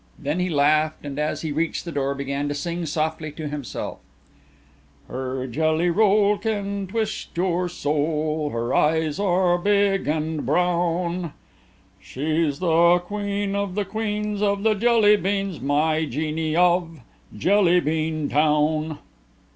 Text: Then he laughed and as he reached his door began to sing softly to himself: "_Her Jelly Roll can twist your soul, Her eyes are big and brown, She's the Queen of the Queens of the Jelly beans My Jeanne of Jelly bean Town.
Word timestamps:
Then 0.17 0.39
he 0.39 0.49
laughed 0.49 1.05
and 1.05 1.19
as 1.19 1.43
he 1.43 1.51
reached 1.51 1.85
his 1.85 1.93
door 1.93 2.15
began 2.15 2.47
to 2.47 2.55
sing 2.55 2.87
softly 2.87 3.31
to 3.33 3.47
himself: 3.47 3.99
"_Her 5.07 5.47
Jelly 5.51 5.91
Roll 5.91 6.39
can 6.39 6.87
twist 6.87 7.37
your 7.37 7.69
soul, 7.69 8.49
Her 8.49 8.73
eyes 8.73 9.19
are 9.19 9.59
big 9.59 10.07
and 10.07 10.43
brown, 10.43 11.33
She's 12.01 12.57
the 12.57 12.97
Queen 13.05 13.55
of 13.55 13.75
the 13.75 13.85
Queens 13.85 14.41
of 14.41 14.63
the 14.63 14.73
Jelly 14.73 15.17
beans 15.17 15.61
My 15.61 16.05
Jeanne 16.05 16.55
of 16.55 16.99
Jelly 17.37 17.79
bean 17.79 18.27
Town. 18.27 18.97